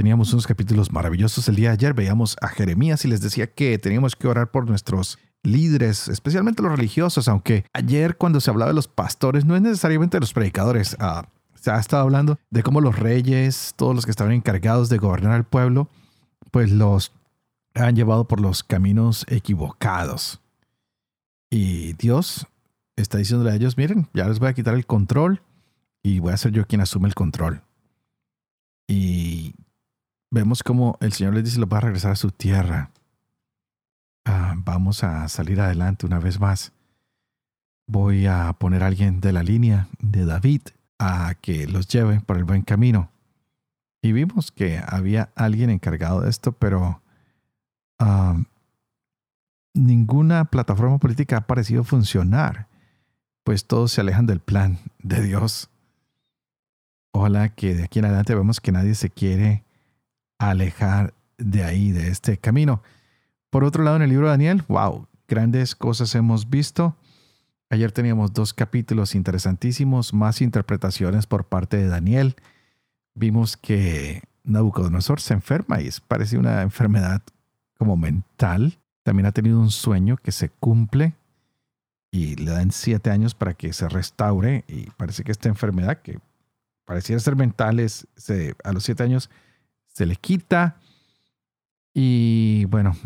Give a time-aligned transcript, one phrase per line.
[0.00, 3.76] Teníamos unos capítulos maravillosos el día de ayer, veíamos a Jeremías y les decía que
[3.76, 8.76] teníamos que orar por nuestros líderes, especialmente los religiosos, aunque ayer cuando se hablaba de
[8.76, 12.80] los pastores, no es necesariamente de los predicadores, ah, se ha estado hablando de cómo
[12.80, 15.90] los reyes, todos los que estaban encargados de gobernar al pueblo,
[16.50, 17.12] pues los
[17.74, 20.40] han llevado por los caminos equivocados.
[21.50, 22.46] Y Dios
[22.96, 25.42] está diciéndole a ellos, miren, ya les voy a quitar el control
[26.02, 27.60] y voy a ser yo quien asume el control.
[28.88, 29.54] Y
[30.30, 32.90] vemos como el Señor les dice, lo va a regresar a su tierra.
[34.24, 36.72] Ah, vamos a salir adelante una vez más.
[37.86, 40.62] Voy a poner a alguien de la línea de David
[40.98, 43.10] a que los lleve por el buen camino.
[44.02, 47.02] Y vimos que había alguien encargado de esto, pero
[47.98, 48.38] ah,
[49.74, 52.68] ninguna plataforma política ha parecido funcionar,
[53.44, 55.70] pues todos se alejan del plan de Dios.
[57.12, 59.64] Ojalá que de aquí en adelante vemos que nadie se quiere
[60.40, 62.82] alejar de ahí, de este camino.
[63.50, 66.96] Por otro lado, en el libro de Daniel, wow, grandes cosas hemos visto.
[67.68, 72.36] Ayer teníamos dos capítulos interesantísimos, más interpretaciones por parte de Daniel.
[73.14, 77.22] Vimos que Nabucodonosor se enferma y parece una enfermedad
[77.78, 78.78] como mental.
[79.02, 81.14] También ha tenido un sueño que se cumple
[82.10, 86.18] y le dan siete años para que se restaure y parece que esta enfermedad que
[86.86, 88.06] pareciera ser mental es,
[88.64, 89.30] a los siete años
[89.92, 90.76] se le quita
[91.94, 92.96] y bueno,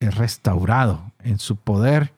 [0.00, 2.12] es restaurado en su poder.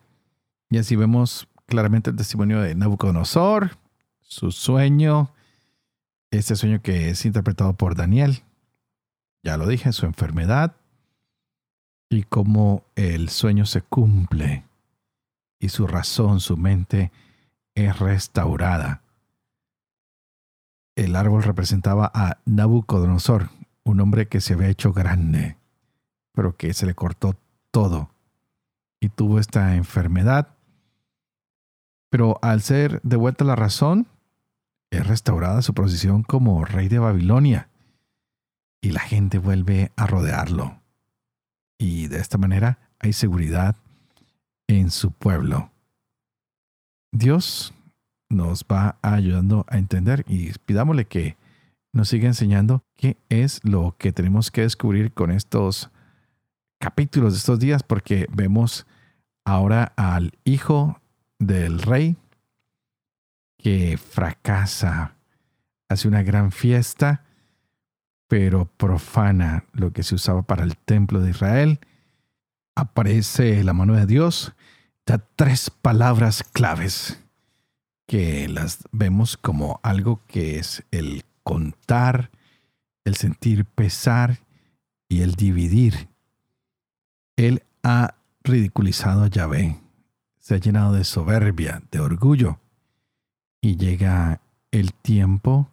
[0.70, 3.78] Y así vemos claramente el testimonio de Nabucodonosor,
[4.20, 5.30] su sueño,
[6.30, 8.42] este sueño que es interpretado por Daniel,
[9.42, 10.76] ya lo dije, su enfermedad
[12.08, 14.64] y cómo el sueño se cumple
[15.58, 17.12] y su razón, su mente
[17.74, 19.02] es restaurada.
[20.94, 23.48] El árbol representaba a Nabucodonosor,
[23.84, 25.56] un hombre que se había hecho grande,
[26.32, 27.36] pero que se le cortó
[27.70, 28.10] todo
[29.00, 30.56] y tuvo esta enfermedad.
[32.10, 34.06] Pero al ser devuelta la razón,
[34.90, 37.68] es restaurada su posición como rey de Babilonia
[38.82, 40.80] y la gente vuelve a rodearlo.
[41.78, 43.76] Y de esta manera hay seguridad
[44.68, 45.70] en su pueblo.
[47.10, 47.74] Dios
[48.28, 51.36] nos va ayudando a entender y pidámosle que
[51.92, 55.90] nos siga enseñando qué es lo que tenemos que descubrir con estos
[56.78, 58.86] capítulos de estos días, porque vemos
[59.44, 61.00] ahora al hijo
[61.38, 62.16] del rey
[63.58, 65.16] que fracasa,
[65.88, 67.24] hace una gran fiesta,
[68.26, 71.80] pero profana lo que se usaba para el templo de Israel.
[72.74, 74.54] Aparece la mano de Dios,
[75.04, 77.22] da tres palabras claves
[78.06, 82.30] que las vemos como algo que es el contar,
[83.04, 84.38] el sentir pesar
[85.08, 86.08] y el dividir.
[87.36, 89.80] Él ha ridiculizado a Yahvé,
[90.38, 92.58] se ha llenado de soberbia, de orgullo,
[93.60, 95.68] y llega el tiempo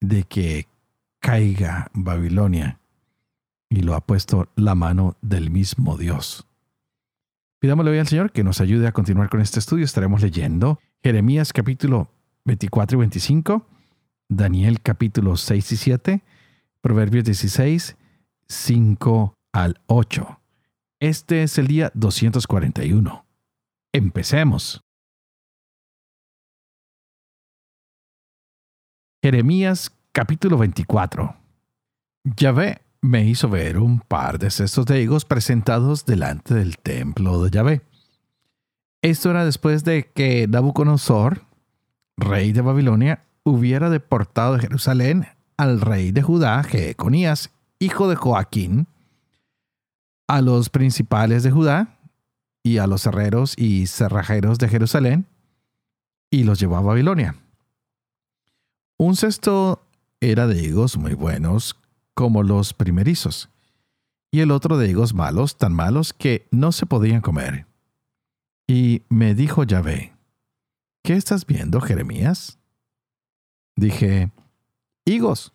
[0.00, 0.66] de que
[1.20, 2.80] caiga Babilonia,
[3.68, 6.46] y lo ha puesto la mano del mismo Dios.
[7.58, 9.86] Pidámosle hoy al Señor que nos ayude a continuar con este estudio.
[9.86, 12.10] Estaremos leyendo Jeremías capítulo
[12.44, 13.66] 24 y 25
[14.28, 16.24] Daniel capítulo 6 y 7,
[16.80, 17.96] Proverbios 16,
[18.48, 20.40] 5 al 8.
[21.00, 23.26] Este es el día 241.
[23.92, 24.80] Empecemos.
[29.22, 31.36] Jeremías capítulo 24.
[32.36, 37.50] Yahvé me hizo ver un par de cestos de higos presentados delante del templo de
[37.50, 37.82] Yahvé.
[39.02, 41.44] Esto era después de que Nabucodonosor,
[42.16, 45.26] rey de Babilonia, hubiera deportado de Jerusalén
[45.56, 48.88] al rey de Judá, Jeconías, hijo de Joaquín,
[50.26, 51.98] a los principales de Judá
[52.62, 55.26] y a los herreros y cerrajeros de Jerusalén,
[56.30, 57.36] y los llevó a Babilonia.
[58.96, 59.86] Un cesto
[60.20, 61.76] era de higos muy buenos
[62.14, 63.50] como los primerizos,
[64.32, 67.66] y el otro de higos malos, tan malos que no se podían comer.
[68.66, 70.12] Y me dijo Yahvé,
[71.02, 72.58] ¿qué estás viendo, Jeremías?
[73.76, 74.30] Dije,
[75.04, 75.52] higos.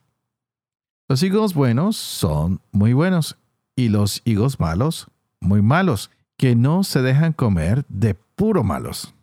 [1.07, 3.37] Los higos buenos son muy buenos
[3.75, 5.07] y los higos malos
[5.39, 9.13] muy malos, que no se dejan comer de puro malos.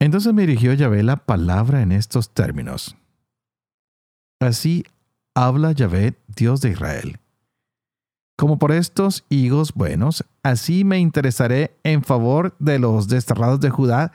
[0.00, 2.96] Entonces me dirigió Yahvé la palabra en estos términos.
[4.40, 4.84] Así
[5.34, 7.18] habla Yahvé, Dios de Israel.
[8.36, 14.12] Como por estos higos buenos, así me interesaré en favor de los desterrados de Judá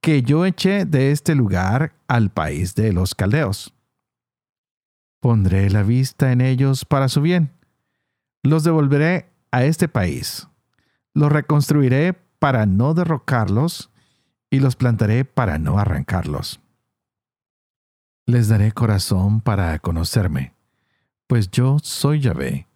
[0.00, 3.74] que yo eché de este lugar al país de los caldeos.
[5.20, 7.52] Pondré la vista en ellos para su bien.
[8.42, 10.48] Los devolveré a este país.
[11.12, 13.90] Los reconstruiré para no derrocarlos
[14.50, 16.60] y los plantaré para no arrancarlos.
[18.26, 20.54] Les daré corazón para conocerme,
[21.26, 22.68] pues yo soy Yahvé,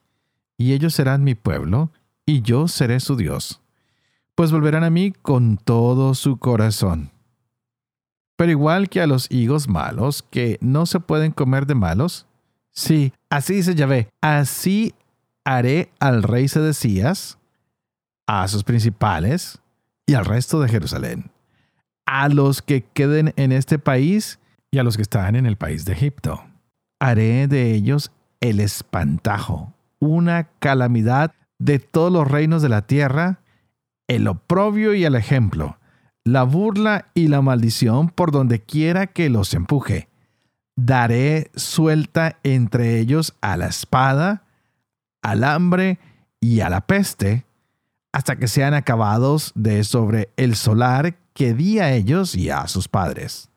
[0.56, 1.90] y ellos serán mi pueblo,
[2.26, 3.60] y yo seré su Dios,
[4.34, 7.13] pues volverán a mí con todo su corazón.
[8.36, 12.26] Pero igual que a los higos malos, que no se pueden comer de malos,
[12.70, 14.94] sí, así dice Yahvé, así
[15.44, 17.38] haré al rey Sedecías,
[18.26, 19.60] a sus principales
[20.06, 21.30] y al resto de Jerusalén,
[22.06, 24.38] a los que queden en este país
[24.70, 26.44] y a los que están en el país de Egipto.
[26.98, 28.10] Haré de ellos
[28.40, 33.40] el espantajo, una calamidad de todos los reinos de la tierra,
[34.08, 35.78] el oprobio y el ejemplo,
[36.24, 40.08] la burla y la maldición por donde quiera que los empuje.
[40.74, 44.44] Daré suelta entre ellos a la espada,
[45.22, 45.98] al hambre
[46.40, 47.44] y a la peste,
[48.12, 52.88] hasta que sean acabados de sobre el solar que di a ellos y a sus
[52.88, 53.50] padres.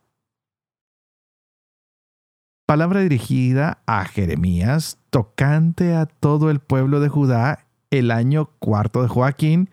[2.65, 9.07] Palabra dirigida a Jeremías tocante a todo el pueblo de Judá el año cuarto de
[9.07, 9.69] Joaquín,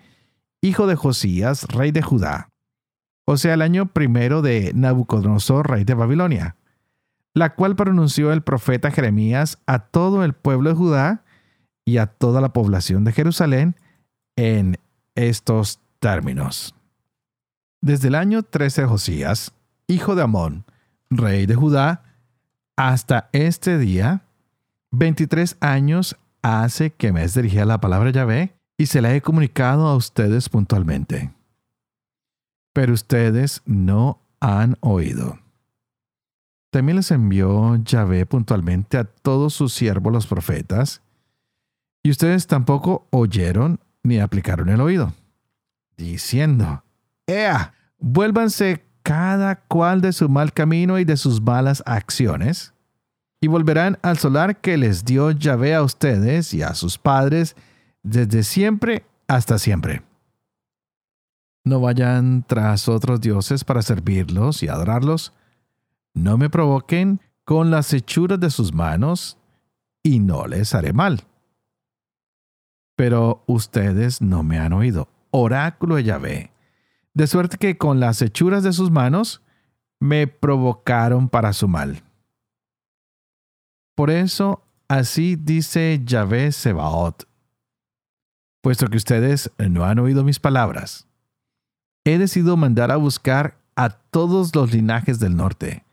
[0.61, 2.54] hijo de Josías, rey de Judá
[3.25, 6.57] o sea, el año primero de Nabucodonosor, rey de Babilonia,
[7.33, 11.25] la cual pronunció el profeta Jeremías a todo el pueblo de Judá
[11.85, 13.77] y a toda la población de Jerusalén
[14.37, 14.79] en
[15.15, 16.75] estos términos.
[17.81, 19.53] Desde el año 13 de Josías,
[19.87, 20.65] hijo de Amón,
[21.11, 22.03] rey de Judá,
[22.77, 24.23] hasta este día,
[24.91, 29.97] 23 años hace que me dirigía la palabra Yahvé y se la he comunicado a
[29.97, 31.33] ustedes puntualmente
[32.75, 35.39] pero ustedes no han oído.
[36.71, 41.01] También les envió Yahvé puntualmente a todos sus siervos los profetas,
[42.03, 45.15] y ustedes tampoco oyeron ni aplicaron el oído,
[45.97, 46.83] diciendo,
[47.27, 52.75] Ea, vuélvanse cada cual de su mal camino y de sus malas acciones,
[53.41, 57.55] y volverán al solar que les dio Yahvé a ustedes y a sus padres
[58.03, 60.03] desde siempre hasta siempre.
[61.65, 65.33] No vayan tras otros dioses para servirlos y adorarlos.
[66.13, 69.39] No me provoquen con las hechuras de sus manos,
[70.03, 71.25] y no les haré mal.
[72.97, 75.09] Pero ustedes no me han oído.
[75.31, 76.53] Oráculo de Yahvé.
[77.15, 79.43] De suerte que con las hechuras de sus manos
[79.99, 82.03] me provocaron para su mal.
[83.95, 87.27] Por eso, así dice Yahvé Sebaot.
[88.61, 91.07] Puesto que ustedes no han oído mis palabras,
[92.05, 95.85] he decidido mandar a buscar a todos los linajes del norte,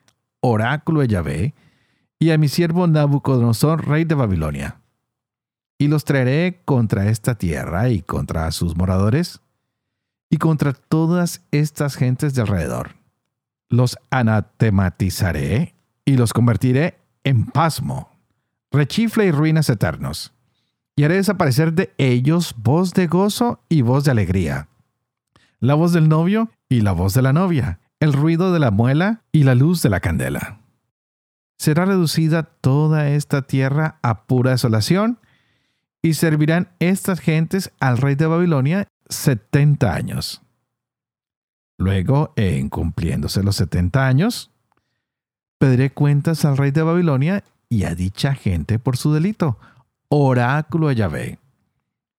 [0.42, 1.54] oráculo de Yahvé,
[2.20, 4.82] y a mi siervo Nabucodonosor, rey de Babilonia.
[5.80, 9.42] Y los traeré contra esta tierra y contra sus moradores,
[10.30, 12.96] y contra todas estas gentes de alrededor.
[13.70, 15.74] Los anatematizaré
[16.06, 18.12] y los convertiré en pasmo,
[18.72, 20.34] rechifle y ruinas eternos.
[20.96, 24.68] Y haré desaparecer de ellos voz de gozo y voz de alegría
[25.62, 29.22] la voz del novio y la voz de la novia, el ruido de la muela
[29.32, 30.60] y la luz de la candela.
[31.58, 35.20] Será reducida toda esta tierra a pura desolación,
[36.04, 40.42] y servirán estas gentes al rey de Babilonia setenta años.
[41.78, 44.50] Luego, en cumpliéndose los setenta años,
[45.60, 49.60] pediré cuentas al rey de Babilonia y a dicha gente por su delito,
[50.10, 51.40] oráculo de Yahvé,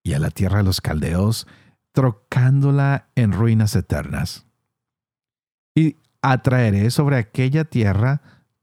[0.04, 1.48] y a la tierra de los caldeos
[1.92, 4.46] trocándola en ruinas eternas.
[5.74, 8.22] Y atraeré sobre aquella tierra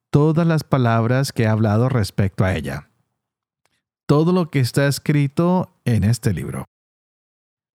[0.09, 2.89] todas las palabras que he hablado respecto a ella.
[4.07, 6.65] Todo lo que está escrito en este libro.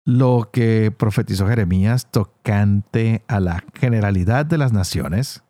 [0.05, 5.43] Lo que profetizó Jeremías tocante a la generalidad de las naciones,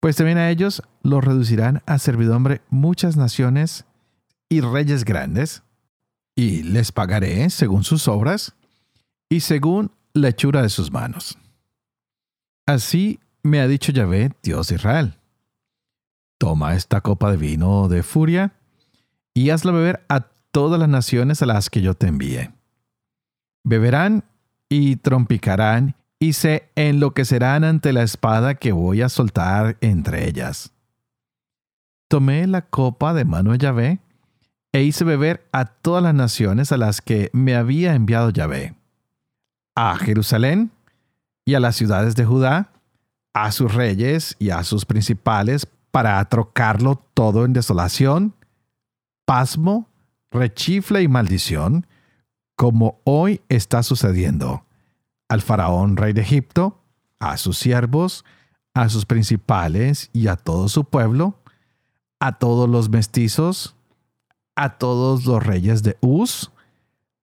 [0.00, 3.84] pues también a ellos los reducirán a servidumbre muchas naciones
[4.48, 5.62] y reyes grandes,
[6.34, 8.54] y les pagaré según sus obras,
[9.28, 11.38] y según la hechura de sus manos.
[12.66, 15.14] Así me ha dicho Yahvé, Dios de Israel.
[16.38, 18.52] toma esta copa de vino de furia
[19.34, 20.20] y hazla beber a
[20.52, 22.50] todas las naciones a las que yo te envíe.
[23.64, 24.24] Beberán
[24.68, 30.72] y trompicarán y se enloquecerán ante la espada que voy a soltar entre ellas.
[32.08, 34.00] Tomé la copa de mano de Yahvé
[34.72, 38.77] e hice beber a todas las naciones a las que me había enviado Yahvé.
[39.80, 40.72] A Jerusalén
[41.44, 42.72] y a las ciudades de Judá,
[43.32, 48.34] a sus reyes y a sus principales para trocarlo todo en desolación,
[49.24, 49.88] pasmo,
[50.32, 51.86] rechifle y maldición,
[52.56, 54.64] como hoy está sucediendo.
[55.28, 56.80] Al faraón rey de Egipto,
[57.20, 58.24] a sus siervos,
[58.74, 61.38] a sus principales y a todo su pueblo,
[62.18, 63.76] a todos los mestizos,
[64.56, 66.50] a todos los reyes de Uz,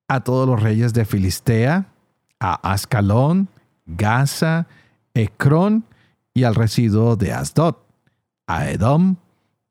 [0.07, 1.91] a todos los reyes de Filistea,
[2.39, 3.49] a Ascalón,
[3.85, 4.67] Gaza,
[5.13, 5.85] Ecrón
[6.33, 7.75] y al residuo de Asdod,
[8.47, 9.15] a Edom,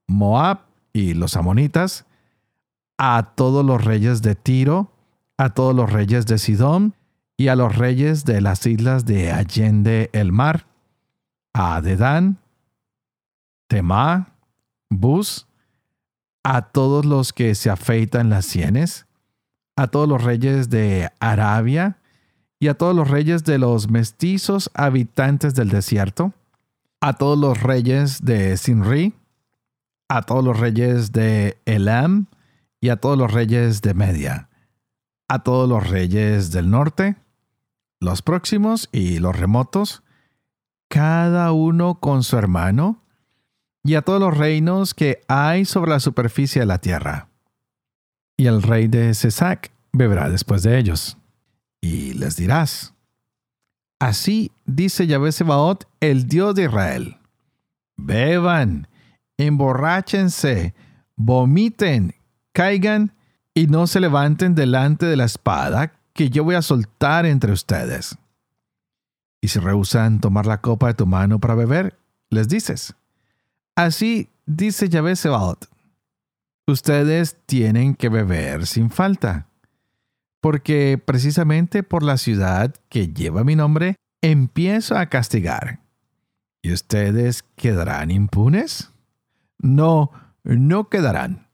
[0.06, 0.60] Moab
[0.92, 2.06] y los amonitas,
[2.96, 4.90] a todos los reyes de Tiro,
[5.36, 6.94] a todos los reyes de Sidón
[7.36, 10.66] y a los reyes de las islas de Allende el mar,
[11.52, 12.38] a Dedán,
[13.68, 14.34] Temá,
[14.90, 15.46] Bus,
[16.44, 19.06] a todos los que se afeitan las sienes,
[19.76, 21.98] a todos los reyes de Arabia
[22.64, 26.32] y a todos los reyes de los mestizos habitantes del desierto,
[27.02, 29.12] a todos los reyes de Sinri,
[30.08, 32.24] a todos los reyes de Elam
[32.80, 34.48] y a todos los reyes de Media,
[35.28, 37.16] a todos los reyes del norte,
[38.00, 40.02] los próximos y los remotos,
[40.88, 43.02] cada uno con su hermano,
[43.82, 47.28] y a todos los reinos que hay sobre la superficie de la tierra.
[48.38, 51.18] Y el rey de Cesac beberá después de ellos.
[51.84, 52.94] Y les dirás,
[54.00, 57.18] así dice Yahvé Sebaot, el Dios de Israel,
[57.98, 58.88] beban,
[59.36, 60.72] emborráchense,
[61.14, 62.14] vomiten,
[62.54, 63.12] caigan
[63.52, 68.16] y no se levanten delante de la espada que yo voy a soltar entre ustedes.
[69.42, 71.98] Y si rehusan tomar la copa de tu mano para beber,
[72.30, 72.94] les dices,
[73.76, 75.68] Así dice Yahvé Sebaot,
[76.66, 79.48] ustedes tienen que beber sin falta,
[80.44, 85.80] porque precisamente por la ciudad que lleva mi nombre, empiezo a castigar.
[86.60, 88.90] ¿Y ustedes quedarán impunes?
[89.56, 90.10] No,
[90.42, 91.48] no quedarán.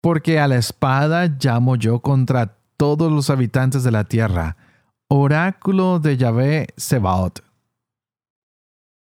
[0.00, 4.56] Porque a la espada llamo yo contra todos los habitantes de la tierra,
[5.08, 7.44] oráculo de Yahvé Sebaot.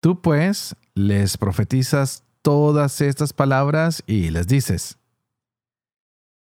[0.00, 4.96] Tú pues les profetizas todas estas palabras y les dices,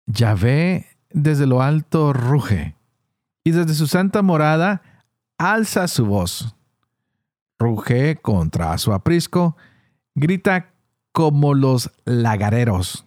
[0.06, 2.76] Yahvé desde lo alto ruge,
[3.44, 4.82] y desde su santa morada
[5.38, 6.54] alza su voz.
[7.58, 9.56] Ruge contra su aprisco,
[10.14, 10.72] grita
[11.12, 13.06] como los lagareros.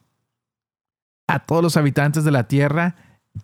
[1.27, 2.95] A todos los habitantes de la tierra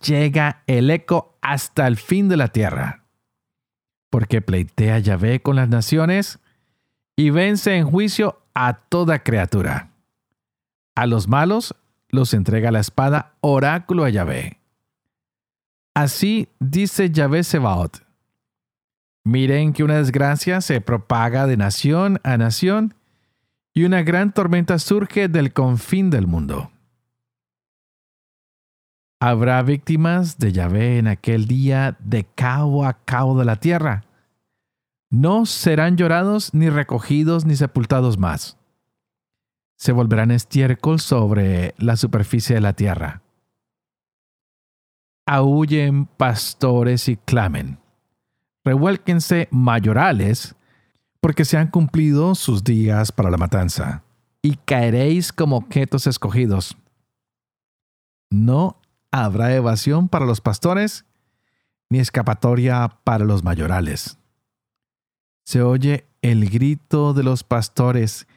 [0.01, 3.03] llega el eco hasta el fin de la tierra.
[4.09, 6.39] Porque pleitea Yahvé con las naciones
[7.15, 9.91] y vence en juicio a toda criatura.
[10.95, 11.75] A los malos
[12.15, 14.59] los entrega la espada oráculo a Yahvé.
[15.93, 18.03] Así dice Yahvé Sebaot.
[19.23, 22.95] Miren que una desgracia se propaga de nación a nación
[23.73, 26.71] y una gran tormenta surge del confín del mundo.
[29.19, 34.05] Habrá víctimas de Yahvé en aquel día de cabo a cabo de la tierra
[35.15, 38.57] no serán llorados, ni recogidos, ni sepultados más.
[39.77, 43.21] Se volverán estiércol sobre la superficie de la tierra.
[45.25, 47.79] Aúllen pastores y clamen.
[48.63, 50.55] Revuélquense mayorales,
[51.19, 54.03] porque se han cumplido sus días para la matanza,
[54.41, 56.77] y caeréis como objetos escogidos.
[58.29, 58.79] No
[59.11, 61.05] habrá evasión para los pastores,
[61.89, 64.17] ni escapatoria para los mayorales
[65.45, 68.27] se oye el grito de los pastores,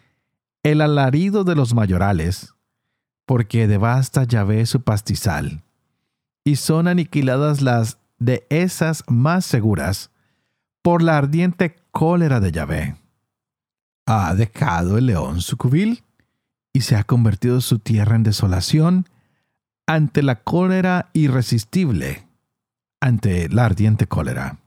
[0.70, 2.54] el alarido de los mayorales,
[3.24, 5.62] porque devasta Yahvé su pastizal,
[6.44, 10.10] y son aniquiladas las de esas más seguras
[10.82, 12.96] por la ardiente cólera de Yahvé.
[14.06, 16.04] Ha dejado el león su cubil
[16.72, 19.08] y se ha convertido su tierra en desolación
[19.86, 22.26] ante la cólera irresistible,
[23.00, 24.58] ante la ardiente cólera.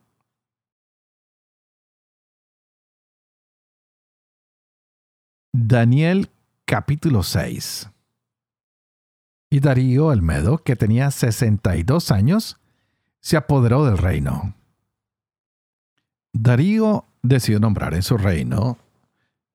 [5.54, 6.30] Daniel
[6.64, 7.90] capítulo 6
[9.50, 12.58] Y Darío el Medo, que tenía 62 años,
[13.20, 14.56] se apoderó del reino.
[16.32, 18.78] Darío decidió nombrar en su reino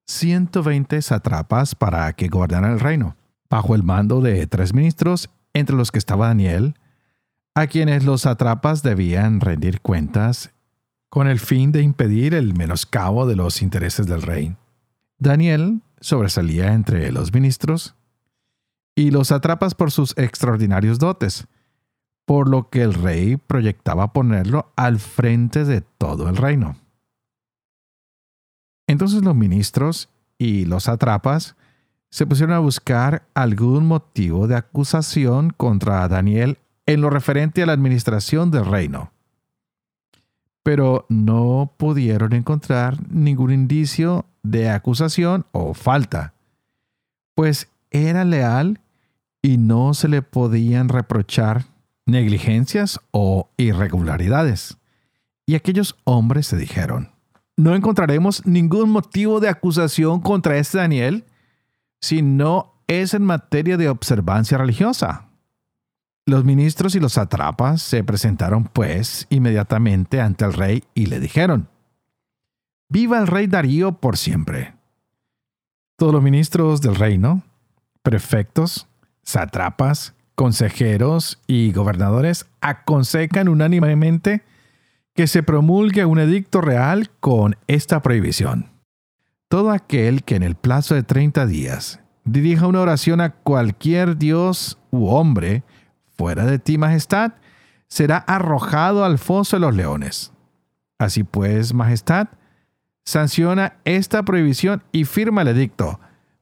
[0.07, 3.17] 120 satrapas para que gobernaran el reino,
[3.49, 6.75] bajo el mando de tres ministros, entre los que estaba Daniel,
[7.55, 10.53] a quienes los satrapas debían rendir cuentas
[11.09, 14.55] con el fin de impedir el menoscabo de los intereses del rey.
[15.19, 17.95] Daniel sobresalía entre los ministros
[18.95, 21.47] y los satrapas por sus extraordinarios dotes,
[22.25, 26.77] por lo que el rey proyectaba ponerlo al frente de todo el reino.
[28.89, 31.57] Entonces los ministros y los atrapas
[32.11, 37.73] se pusieron a buscar algún motivo de acusación contra Daniel en lo referente a la
[37.73, 39.13] administración del reino.
[40.67, 46.35] Pero no pudieron encontrar ningún indicio de acusación o falta,
[47.37, 48.81] pues era leal
[49.41, 51.67] y no se le podían reprochar
[52.05, 54.77] negligencias o irregularidades.
[55.47, 57.13] Y aquellos hombres se dijeron,
[57.57, 61.27] no encontraremos ningún motivo de acusación contra este Daniel
[62.01, 65.26] si no es en materia de observancia religiosa.
[66.29, 71.69] Los ministros y los atrapas se presentaron pues inmediatamente ante el rey y le dijeron,
[72.89, 74.75] Viva el rey Darío por siempre.
[75.97, 77.45] Todos los ministros del reino,
[78.03, 78.89] prefectos,
[79.23, 84.43] satrapas, consejeros y gobernadores aconsejan unánimemente
[85.15, 88.73] que se promulgue un edicto real con esta prohibición.
[89.49, 94.77] Todo aquel que en el plazo de 30 días dirija una oración a cualquier dios
[94.91, 95.63] u hombre
[96.17, 97.33] fuera de ti, majestad,
[97.89, 100.33] será arrojado al foso de los leones.
[100.99, 102.29] Así pues, majestad,
[103.05, 106.01] sanciona esta prohibición y firma el edicto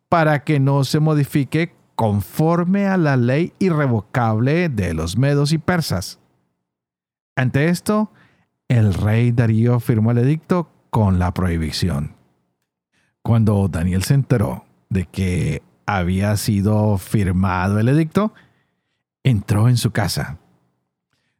[0.09, 6.19] para que no se modifique conforme a la ley irrevocable de los medos y persas.
[7.37, 8.11] Ante esto,
[8.69, 12.15] el rey Darío firmó el edicto con la prohibición.
[13.23, 18.33] Cuando Daniel se enteró de que había sido firmado el edicto,
[19.25, 20.39] entró en su casa.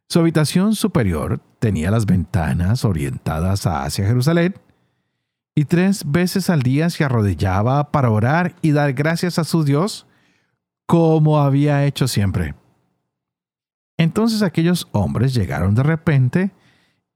[0.09, 4.55] Su habitación superior tenía las ventanas orientadas hacia Jerusalén
[5.55, 10.05] y tres veces al día se arrodillaba para orar y dar gracias a su Dios
[10.85, 12.55] como había hecho siempre.
[13.97, 16.51] Entonces aquellos hombres llegaron de repente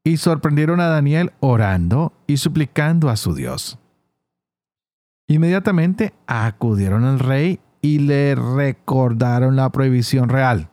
[0.04, 3.78] y sorprendieron a Daniel orando y suplicando a su Dios.
[5.28, 10.70] Inmediatamente acudieron al rey y le recordaron la prohibición real.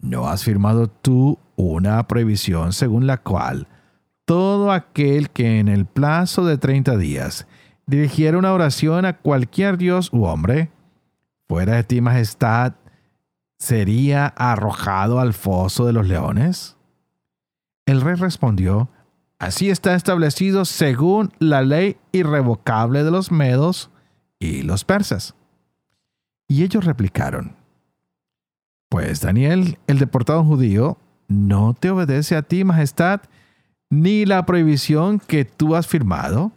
[0.00, 3.66] ¿No has firmado tú una prohibición según la cual
[4.24, 7.46] todo aquel que en el plazo de 30 días
[7.86, 10.70] dirigiera una oración a cualquier dios u hombre,
[11.48, 12.74] fuera de ti majestad,
[13.58, 16.76] sería arrojado al foso de los leones?
[17.86, 18.90] El rey respondió,
[19.38, 23.90] Así está establecido según la ley irrevocable de los medos
[24.38, 25.34] y los persas.
[26.48, 27.54] Y ellos replicaron,
[28.88, 33.20] Pues Daniel, el deportado judío, no te obedece a ti, majestad,
[33.90, 36.52] ni la prohibición que tú has firmado,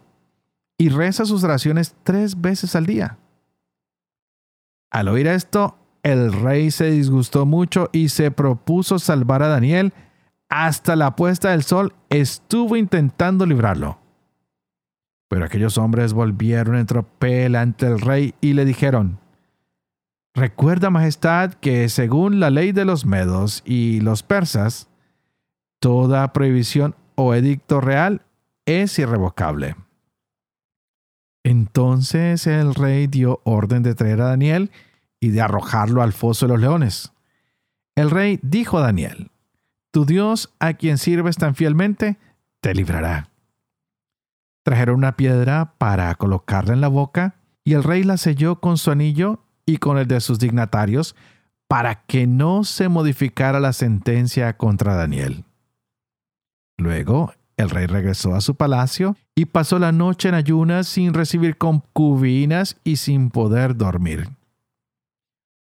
[0.78, 3.18] y reza sus oraciones tres veces al día.
[4.90, 9.92] Al oír esto, el rey se disgustó mucho y se propuso salvar a Daniel
[10.48, 13.98] hasta la puesta del sol estuvo intentando librarlo.
[15.28, 19.18] Pero aquellos hombres volvieron en tropel ante el rey y le dijeron,
[20.34, 24.88] Recuerda, Majestad, que según la ley de los medos y los persas,
[25.78, 28.22] toda prohibición o edicto real
[28.64, 29.76] es irrevocable.
[31.44, 34.70] Entonces el rey dio orden de traer a Daniel
[35.20, 37.12] y de arrojarlo al foso de los leones.
[37.94, 39.30] El rey dijo a Daniel,
[39.90, 42.18] tu Dios, a quien sirves tan fielmente,
[42.62, 43.28] te librará.
[44.64, 48.90] Trajeron una piedra para colocarla en la boca, y el rey la selló con su
[48.90, 51.14] anillo y con el de sus dignatarios,
[51.68, 55.44] para que no se modificara la sentencia contra Daniel.
[56.76, 61.56] Luego el rey regresó a su palacio y pasó la noche en ayunas sin recibir
[61.56, 64.28] concubinas y sin poder dormir.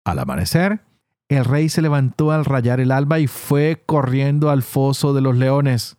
[0.04, 0.82] Al amanecer,
[1.30, 5.36] el rey se levantó al rayar el alba y fue corriendo al foso de los
[5.36, 5.98] leones.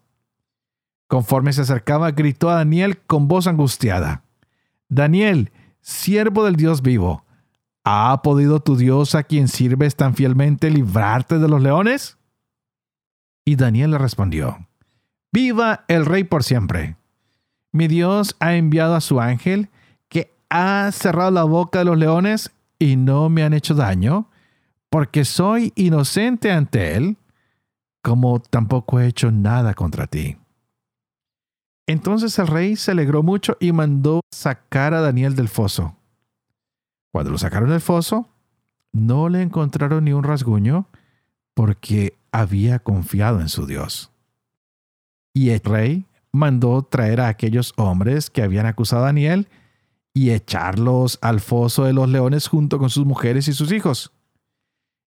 [1.09, 4.23] Conforme se acercaba, gritó a Daniel con voz angustiada.
[4.89, 7.25] Daniel, siervo del Dios vivo,
[7.89, 12.19] ¿ha podido tu Dios a quien sirves tan fielmente librarte de los leones?
[13.45, 14.67] Y Daniel le respondió,
[15.33, 16.97] Viva el rey por siempre.
[17.73, 19.71] Mi Dios ha enviado a su ángel
[20.09, 24.29] que ha cerrado la boca de los leones y no me han hecho daño
[24.91, 27.17] porque soy inocente ante Él,
[28.03, 30.37] como tampoco he hecho nada contra ti.
[31.87, 35.96] Entonces el rey se alegró mucho y mandó sacar a Daniel del foso.
[37.17, 38.29] Cuando lo sacaron del foso,
[38.93, 40.87] no le encontraron ni un rasguño
[41.55, 44.11] porque había confiado en su Dios.
[45.33, 49.49] Y el rey mandó traer a aquellos hombres que habían acusado a Daniel
[50.13, 54.13] y echarlos al foso de los leones junto con sus mujeres y sus hijos.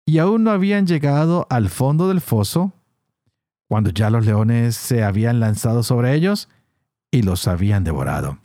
[0.05, 2.75] Y aún no habían llegado al fondo del foso
[3.67, 6.51] cuando ya los leones se habían lanzado sobre ellos
[7.11, 8.44] y los habían devorado.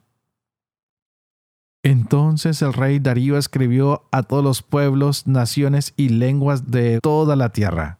[1.90, 7.50] Entonces el rey Darío escribió a todos los pueblos, naciones y lenguas de toda la
[7.50, 7.98] tierra.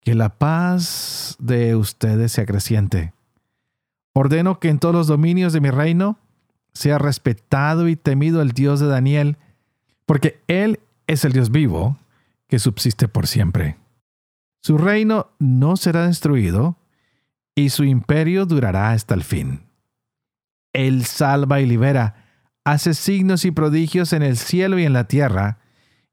[0.00, 3.12] Que la paz de ustedes sea creciente.
[4.12, 6.20] Ordeno que en todos los dominios de mi reino
[6.72, 9.38] sea respetado y temido el Dios de Daniel,
[10.04, 10.78] porque Él
[11.08, 11.98] es el Dios vivo
[12.46, 13.76] que subsiste por siempre.
[14.62, 16.76] Su reino no será destruido
[17.56, 19.62] y su imperio durará hasta el fin.
[20.72, 22.22] Él salva y libera,
[22.66, 25.58] hace signos y prodigios en el cielo y en la tierra,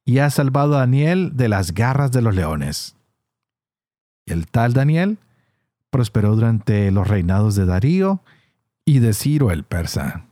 [0.06, 2.96] y ha salvado a Daniel de las garras de los leones.
[4.28, 5.18] El tal Daniel
[5.90, 8.22] prosperó durante los reinados de Darío
[8.86, 10.28] y de Ciro el persa.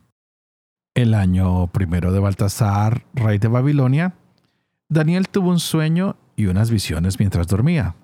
[0.94, 4.14] El año primero de Baltasar, rey de Babilonia,
[4.88, 7.96] Daniel tuvo un sueño y unas visiones mientras dormía.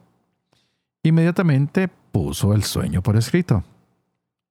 [1.04, 3.62] Inmediatamente puso el sueño por escrito.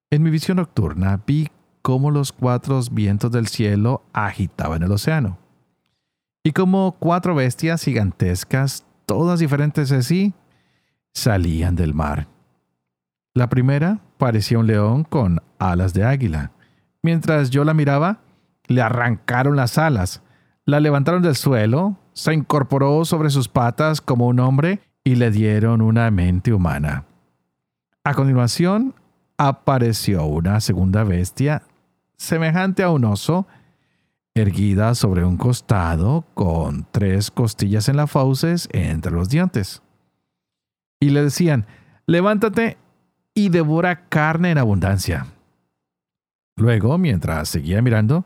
[0.10, 1.50] En mi visión nocturna vi
[1.88, 5.38] cómo los cuatro vientos del cielo agitaban el océano,
[6.44, 10.34] y como cuatro bestias gigantescas, todas diferentes de sí,
[11.14, 12.28] salían del mar.
[13.34, 16.52] La primera parecía un león con alas de águila.
[17.04, 18.20] Mientras yo la miraba,
[18.68, 20.22] le arrancaron las alas,
[20.66, 25.82] la levantaron del suelo, se incorporó sobre sus patas como un hombre y le dieron
[25.82, 27.06] una mente humana.
[28.04, 28.94] A continuación,
[29.38, 31.64] apareció una segunda bestia
[32.18, 33.48] semejante a un oso,
[34.36, 39.82] erguida sobre un costado con tres costillas en las fauces entre los dientes.
[41.00, 41.66] Y le decían,
[42.06, 42.78] levántate
[43.34, 45.28] y devora carne en abundancia.
[46.56, 48.26] Luego, mientras seguía mirando,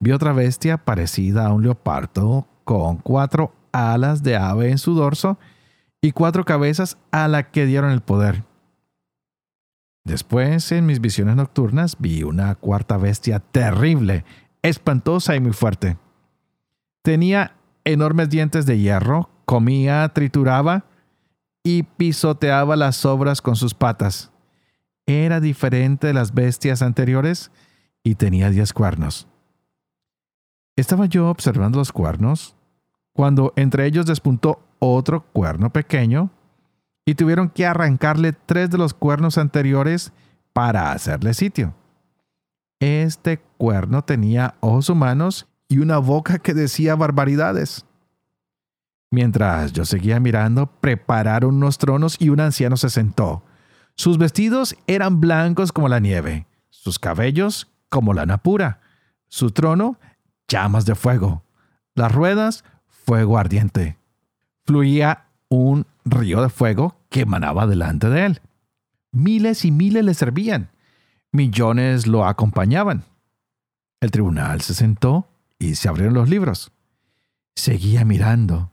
[0.00, 5.38] vi otra bestia parecida a un leopardo con cuatro alas de ave en su dorso
[6.00, 8.42] y cuatro cabezas a la que dieron el poder.
[10.04, 14.24] Después, en mis visiones nocturnas, vi una cuarta bestia terrible,
[14.62, 15.98] espantosa y muy fuerte.
[17.02, 20.84] Tenía enormes dientes de hierro, comía, trituraba
[21.62, 24.30] y pisoteaba las obras con sus patas.
[25.06, 27.50] Era diferente de las bestias anteriores
[28.02, 29.26] y tenía diez cuernos.
[30.76, 32.56] Estaba yo observando los cuernos
[33.12, 36.30] cuando entre ellos despuntó otro cuerno pequeño
[37.10, 40.12] y tuvieron que arrancarle tres de los cuernos anteriores
[40.52, 41.74] para hacerle sitio.
[42.78, 47.84] Este cuerno tenía ojos humanos y una boca que decía barbaridades.
[49.10, 53.42] Mientras yo seguía mirando, prepararon unos tronos y un anciano se sentó.
[53.96, 58.78] Sus vestidos eran blancos como la nieve, sus cabellos como lana pura,
[59.26, 59.98] su trono
[60.46, 61.42] llamas de fuego,
[61.96, 63.98] las ruedas fuego ardiente
[64.64, 68.40] fluía un río de fuego que emanaba delante de él.
[69.12, 70.70] Miles y miles le servían.
[71.32, 73.04] Millones lo acompañaban.
[74.00, 76.72] El tribunal se sentó y se abrieron los libros.
[77.54, 78.72] Seguía mirando,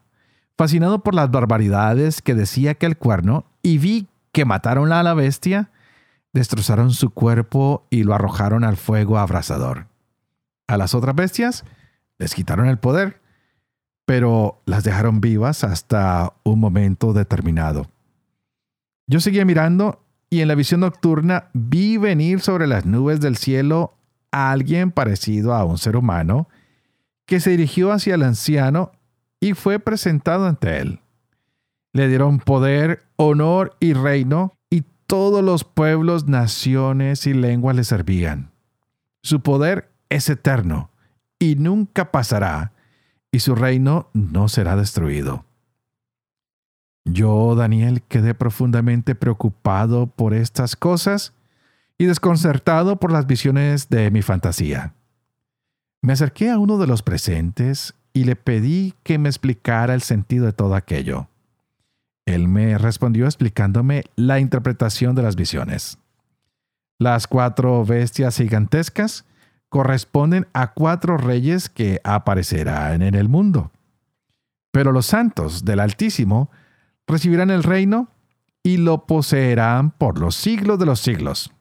[0.57, 5.71] fascinado por las barbaridades que decía aquel cuerno, y vi que mataron a la bestia,
[6.31, 9.87] destrozaron su cuerpo y lo arrojaron al fuego abrasador.
[10.67, 11.65] A las otras bestias
[12.17, 13.19] les quitaron el poder
[14.07, 17.91] pero las dejaron vivas hasta un momento determinado.
[19.05, 23.97] Yo seguía mirando y en la visión nocturna vi venir sobre las nubes del cielo
[24.31, 26.47] a alguien parecido a un ser humano
[27.25, 28.93] que se dirigió hacia el anciano
[29.41, 31.01] y fue presentado ante él.
[31.91, 38.51] Le dieron poder, honor y reino, y todos los pueblos, naciones y lenguas le servían.
[39.21, 40.91] Su poder es eterno
[41.39, 42.71] y nunca pasará
[43.31, 45.45] y su reino no será destruido.
[47.05, 51.33] Yo, Daniel, quedé profundamente preocupado por estas cosas
[51.97, 54.93] y desconcertado por las visiones de mi fantasía.
[56.01, 60.45] Me acerqué a uno de los presentes y le pedí que me explicara el sentido
[60.45, 61.27] de todo aquello.
[62.25, 65.97] Él me respondió explicándome la interpretación de las visiones.
[66.99, 69.25] Las cuatro bestias gigantescas
[69.69, 73.71] corresponden a cuatro reyes que aparecerán en el mundo.
[74.71, 76.49] Pero los santos del Altísimo
[77.07, 78.09] recibirán el reino
[78.63, 81.51] y lo poseerán por los siglos de los siglos.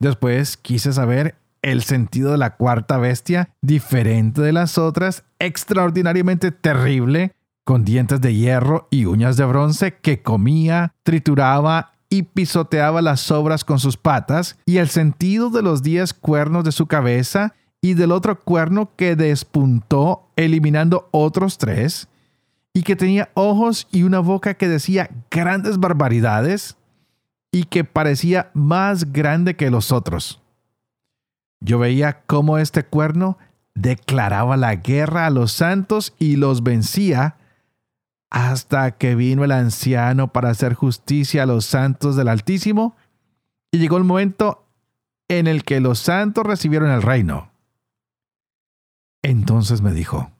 [0.00, 7.32] Después quise saber el sentido de la cuarta bestia, diferente de las otras, extraordinariamente terrible,
[7.64, 13.64] con dientes de hierro y uñas de bronce, que comía, trituraba y pisoteaba las sobras
[13.64, 18.12] con sus patas, y el sentido de los diez cuernos de su cabeza, y del
[18.12, 22.06] otro cuerno que despuntó, eliminando otros tres,
[22.72, 26.76] y que tenía ojos y una boca que decía grandes barbaridades,
[27.50, 30.40] y que parecía más grande que los otros.
[31.60, 33.38] Yo veía cómo este cuerno
[33.74, 37.38] declaraba la guerra a los santos y los vencía,
[38.34, 42.96] hasta que vino el anciano para hacer justicia a los santos del Altísimo,
[43.70, 44.66] y llegó el momento
[45.28, 47.52] en el que los santos recibieron el reino.
[49.22, 50.32] Entonces me dijo,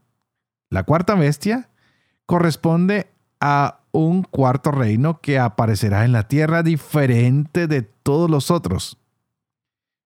[0.70, 1.70] la cuarta bestia
[2.26, 8.98] corresponde a un cuarto reino que aparecerá en la tierra diferente de todos los otros.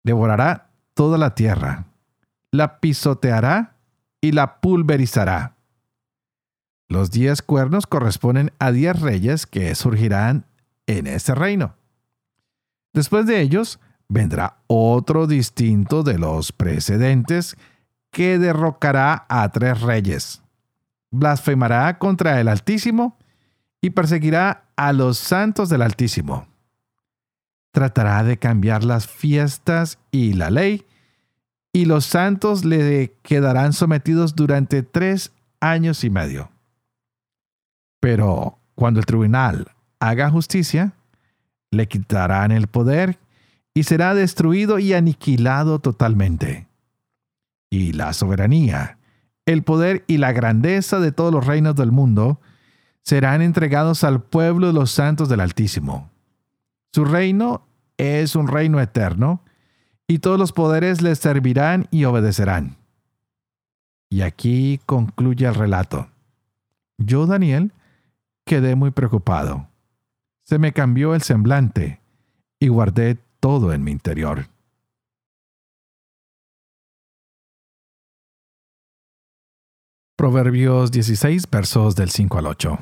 [0.03, 1.85] Devorará toda la tierra,
[2.51, 3.75] la pisoteará
[4.19, 5.56] y la pulverizará.
[6.89, 10.45] Los diez cuernos corresponden a diez reyes que surgirán
[10.85, 11.75] en ese reino.
[12.93, 17.57] Después de ellos vendrá otro distinto de los precedentes
[18.11, 20.41] que derrocará a tres reyes.
[21.11, 23.17] Blasfemará contra el Altísimo
[23.81, 26.47] y perseguirá a los santos del Altísimo
[27.77, 30.87] tratará de cambiar las fiestas y la ley,
[31.71, 36.49] y los santos le quedarán sometidos durante tres años y medio.
[37.99, 39.67] Pero cuando el tribunal
[39.99, 40.93] haga justicia,
[41.71, 43.19] le quitarán el poder
[43.73, 46.67] y será destruido y aniquilado totalmente.
[47.69, 48.97] Y la soberanía,
[49.45, 52.39] el poder y la grandeza de todos los reinos del mundo
[53.03, 56.09] serán entregados al pueblo de los santos del Altísimo.
[56.93, 59.41] Su reino es un reino eterno,
[60.07, 62.77] y todos los poderes les servirán y obedecerán.
[64.09, 66.07] Y aquí concluye el relato.
[66.97, 67.73] Yo, Daniel,
[68.47, 69.69] quedé muy preocupado.
[70.43, 72.01] Se me cambió el semblante
[72.59, 74.47] y guardé todo en mi interior.
[80.15, 82.79] Proverbios 16, versos del 5 al 8.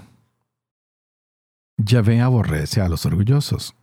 [1.78, 3.76] Yahvé aborrece a los orgullosos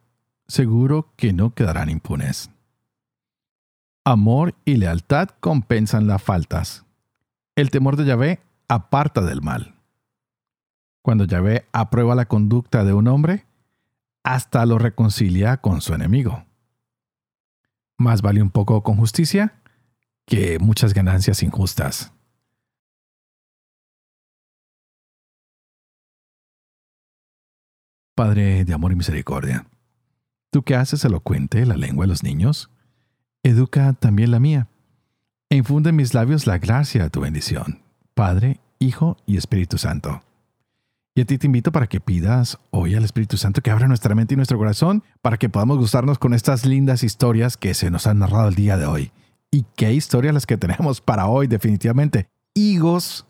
[0.52, 2.50] seguro que no quedarán impunes.
[4.04, 6.84] Amor y lealtad compensan las faltas.
[7.56, 9.81] El temor de Yahvé aparta del mal.
[11.02, 13.46] Cuando Yahvé aprueba la conducta de un hombre,
[14.22, 16.44] hasta lo reconcilia con su enemigo.
[17.98, 19.60] Más vale un poco con justicia
[20.24, 22.12] que muchas ganancias injustas.
[28.14, 29.66] Padre de amor y misericordia
[30.52, 32.68] Tú que haces elocuente la lengua de los niños,
[33.42, 34.68] educa también la mía,
[35.48, 37.80] e infunde en mis labios la gracia de tu bendición,
[38.12, 40.22] Padre, Hijo y Espíritu Santo.
[41.14, 44.14] Y a ti te invito para que pidas hoy al Espíritu Santo que abra nuestra
[44.14, 48.06] mente y nuestro corazón para que podamos gustarnos con estas lindas historias que se nos
[48.06, 49.12] han narrado el día de hoy.
[49.50, 52.28] Y qué historias las que tenemos para hoy definitivamente.
[52.54, 53.26] Higos,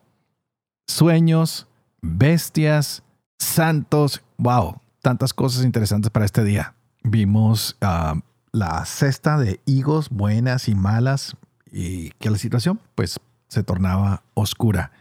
[0.86, 1.66] sueños,
[2.00, 3.02] bestias,
[3.38, 8.20] santos, wow, tantas cosas interesantes para este día vimos ah,
[8.52, 11.36] la cesta de higos buenas y malas
[11.70, 13.18] y que la situación pues
[13.48, 14.92] se tornaba oscura.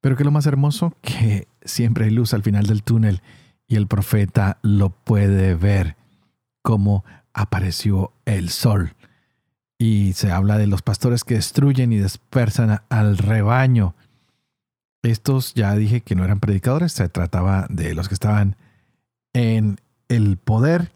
[0.00, 3.22] Pero que lo más hermoso, que siempre hay luz al final del túnel
[3.66, 5.96] y el profeta lo puede ver
[6.62, 8.94] como apareció el sol.
[9.78, 13.94] Y se habla de los pastores que destruyen y dispersan al rebaño.
[15.02, 18.56] Estos ya dije que no eran predicadores, se trataba de los que estaban
[19.32, 19.78] en
[20.08, 20.90] el poder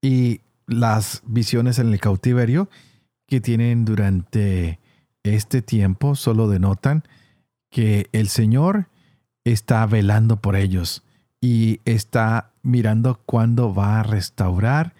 [0.00, 2.68] y las visiones en el cautiverio
[3.26, 4.78] que tienen durante
[5.22, 7.04] este tiempo solo denotan
[7.70, 8.86] que el Señor
[9.44, 11.02] está velando por ellos
[11.40, 14.94] y está mirando cuándo va a restaurar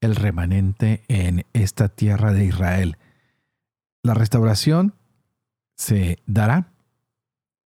[0.00, 2.98] el remanente en esta tierra de Israel.
[4.02, 4.94] La restauración
[5.76, 6.72] se dará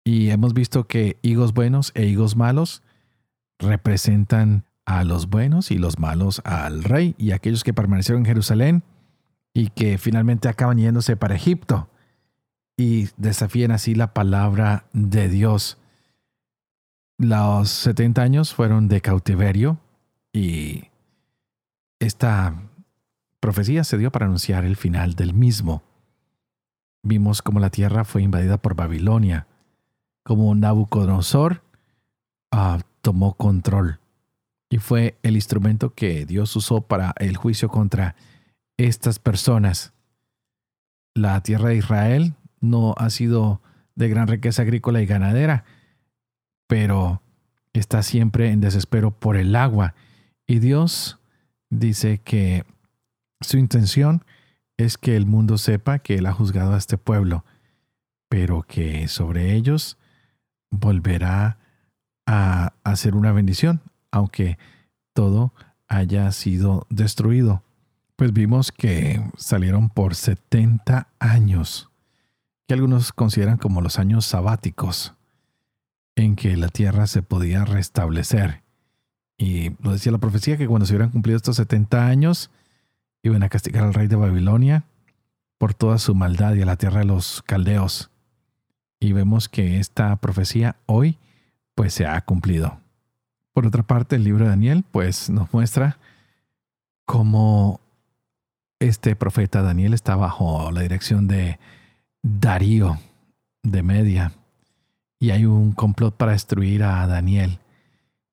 [0.05, 2.83] y hemos visto que higos buenos e higos malos
[3.59, 8.83] representan a los buenos y los malos al rey y aquellos que permanecieron en Jerusalén
[9.55, 11.89] y que finalmente acaban yéndose para Egipto
[12.77, 15.79] y desafían así la palabra de Dios.
[17.19, 19.79] Los 70 años fueron de cautiverio
[20.33, 20.85] y
[22.01, 22.63] esta
[23.41, 25.83] profecía se dio para anunciar el final del mismo.
[27.03, 29.47] Vimos cómo la tierra fue invadida por Babilonia,
[30.23, 31.63] como Nabucodonosor
[32.51, 33.99] ah, tomó control
[34.73, 38.17] y fue el instrumento que Dios usó para el juicio contra
[38.79, 39.93] estas personas.
[41.15, 43.61] La tierra de Israel no ha sido
[43.97, 45.65] de gran riqueza agrícola y ganadera,
[46.73, 47.21] pero
[47.75, 49.95] está siempre en desespero por el agua.
[50.47, 51.19] Y Dios
[51.69, 52.65] dice que
[53.43, 54.25] su intención
[54.79, 57.45] es que el mundo sepa que Él ha juzgado a este pueblo,
[58.31, 59.99] pero que sobre ellos
[60.71, 61.59] volverá
[62.25, 64.57] a hacer una bendición, aunque
[65.13, 65.53] todo
[65.89, 67.63] haya sido destruido.
[68.17, 71.91] Pues vimos que salieron por 70 años,
[72.67, 75.15] que algunos consideran como los años sabáticos,
[76.17, 78.63] en que la tierra se podía restablecer.
[79.37, 82.51] Y lo decía la profecía que cuando se hubieran cumplido estos 70 años,
[83.23, 84.85] iban a castigar al rey de Babilonia
[85.59, 88.11] por toda su maldad y a la tierra de los caldeos.
[89.01, 91.19] Y vemos que esta profecía hoy
[91.75, 92.79] pues se ha cumplido.
[93.53, 95.99] Por otra parte, el libro de Daniel pues nos muestra
[97.05, 97.81] cómo
[98.79, 101.59] este profeta Daniel está bajo la dirección de
[102.23, 102.99] Darío
[103.63, 104.33] de Media
[105.23, 107.61] y hay un complot para destruir a Daniel.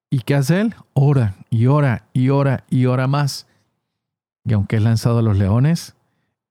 [0.09, 0.73] ¿Y qué hace él?
[0.93, 3.45] Ora y ora y ora y ora más.
[4.43, 5.95] Y aunque es lanzado a los leones,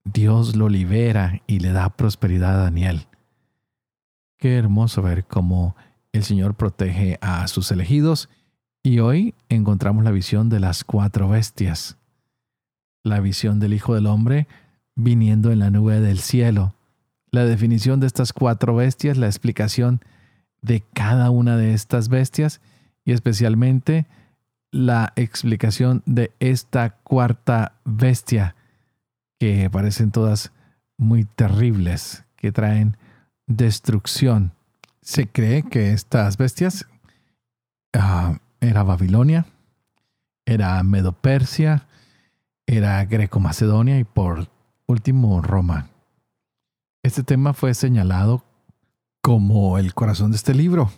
[0.05, 3.09] Dios lo libera y le da prosperidad a Daniel.
[4.39, 5.75] Qué hermoso ver cómo
[6.13, 8.29] el Señor protege a sus elegidos
[8.85, 11.99] y hoy encontramos la visión de las cuatro bestias.
[13.03, 14.47] La visión del Hijo del Hombre
[14.95, 16.77] viniendo en la nube del cielo.
[17.33, 20.01] La definición de estas cuatro bestias, la explicación
[20.63, 22.61] de cada una de estas bestias
[23.05, 24.07] y especialmente
[24.71, 28.55] la explicación de esta cuarta bestia
[29.39, 30.53] que parecen todas
[30.97, 32.97] muy terribles, que traen
[33.47, 34.53] destrucción.
[35.01, 36.87] Se cree que estas bestias
[37.97, 39.47] uh, era Babilonia,
[40.45, 41.87] era Medo-Persia,
[42.67, 44.49] era Greco-Macedonia y por
[44.87, 45.89] último Roma.
[47.03, 48.45] Este tema fue señalado
[49.29, 50.91] como el corazón de este libro,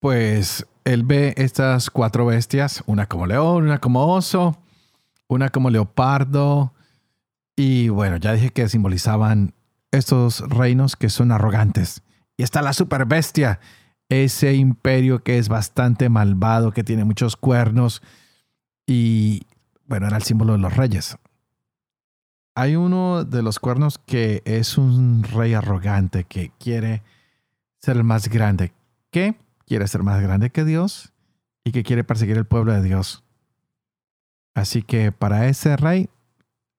[0.00, 4.60] pues él ve estas cuatro bestias, una como león, una como oso,
[5.28, 6.74] una como leopardo,
[7.54, 9.54] y bueno, ya dije que simbolizaban
[9.92, 12.02] estos reinos que son arrogantes.
[12.36, 13.60] Y está la super bestia,
[14.08, 18.02] ese imperio que es bastante malvado, que tiene muchos cuernos
[18.88, 19.42] y
[19.86, 21.16] bueno, era el símbolo de los reyes.
[22.56, 27.04] Hay uno de los cuernos que es un rey arrogante que quiere
[27.80, 28.72] ser el más grande,
[29.10, 29.34] que
[29.66, 31.12] quiere ser más grande que Dios
[31.64, 33.24] y que quiere perseguir el pueblo de Dios.
[34.54, 36.08] Así que para ese rey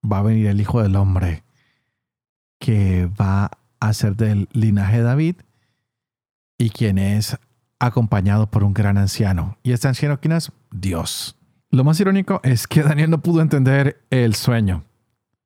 [0.10, 1.44] va a venir el Hijo del Hombre,
[2.60, 5.36] que va a ser del linaje de David
[6.58, 7.38] y quien es
[7.80, 9.58] acompañado por un gran anciano.
[9.64, 10.52] ¿Y este anciano quién es?
[10.72, 11.36] Dios.
[11.72, 14.84] Lo más irónico es que Daniel no pudo entender el sueño.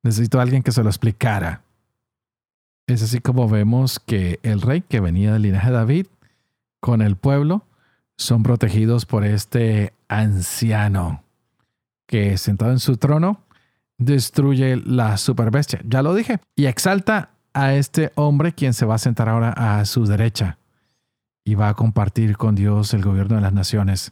[0.04, 1.62] Necesitó a alguien que se lo explicara.
[2.88, 6.08] Es así como vemos que el rey que venía del linaje de David
[6.80, 7.65] con el pueblo
[8.17, 11.24] son protegidos por este anciano
[12.08, 13.41] que sentado en su trono
[13.98, 15.82] destruye la superbestia.
[15.86, 16.39] Ya lo dije.
[16.56, 20.58] Y exalta a este hombre quien se va a sentar ahora a su derecha
[21.43, 24.12] y va a compartir con Dios el gobierno de las naciones.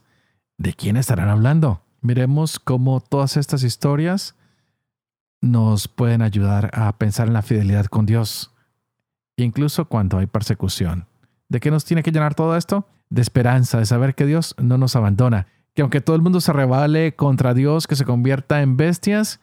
[0.56, 1.82] ¿De quién estarán hablando?
[2.00, 4.34] Miremos cómo todas estas historias
[5.40, 8.53] nos pueden ayudar a pensar en la fidelidad con Dios,
[9.36, 11.06] incluso cuando hay persecución.
[11.48, 12.86] ¿De qué nos tiene que llenar todo esto?
[13.10, 16.52] De esperanza, de saber que Dios no nos abandona, que aunque todo el mundo se
[16.52, 19.40] revale contra Dios, que se convierta en bestias,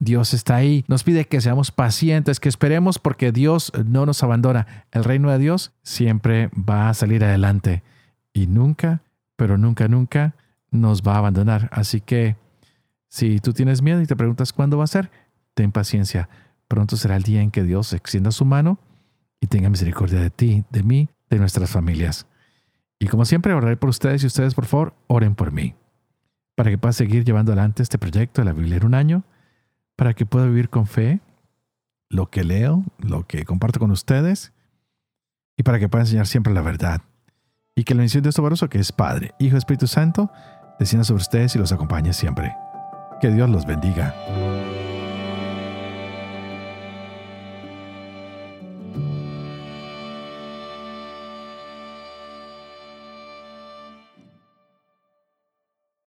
[0.00, 0.84] Dios está ahí.
[0.88, 4.84] Nos pide que seamos pacientes, que esperemos porque Dios no nos abandona.
[4.92, 7.82] El reino de Dios siempre va a salir adelante
[8.32, 9.02] y nunca,
[9.36, 10.34] pero nunca, nunca
[10.70, 11.68] nos va a abandonar.
[11.72, 12.36] Así que
[13.08, 15.10] si tú tienes miedo y te preguntas cuándo va a ser,
[15.54, 16.28] ten paciencia.
[16.68, 18.78] Pronto será el día en que Dios extienda su mano
[19.40, 22.26] y tenga misericordia de ti, de mí, de nuestras familias.
[22.98, 25.74] Y como siempre, oraré por ustedes y ustedes, por favor, oren por mí.
[26.56, 29.24] Para que pueda seguir llevando adelante este proyecto de la Biblia en un año
[29.96, 31.20] para que pueda vivir con fe
[32.08, 34.52] lo que leo, lo que comparto con ustedes
[35.56, 37.02] y para que pueda enseñar siempre la verdad.
[37.74, 40.30] Y que la bendición de Dios que es Padre, Hijo Espíritu Santo,
[40.78, 42.54] descienda sobre ustedes y los acompañe siempre.
[43.20, 44.14] Que Dios los bendiga.